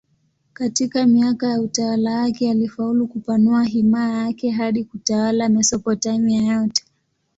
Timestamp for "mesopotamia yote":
5.49-6.85